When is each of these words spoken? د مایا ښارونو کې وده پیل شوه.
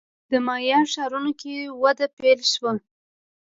د 0.31 0.33
مایا 0.45 0.79
ښارونو 0.91 1.31
کې 1.39 1.53
وده 1.81 2.07
پیل 2.17 2.39
شوه. 2.53 2.71